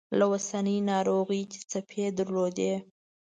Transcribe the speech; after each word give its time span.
لکه 0.19 0.27
اوسنۍ 0.31 0.77
ناروغي 0.91 1.41
چې 1.51 1.59
څپې 1.69 2.05
درلودې. 2.17 2.73